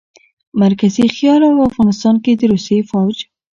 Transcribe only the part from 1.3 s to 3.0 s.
او افغانستان کښې د روسي